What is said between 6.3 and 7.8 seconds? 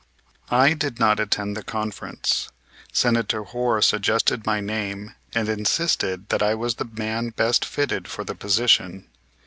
I was the man best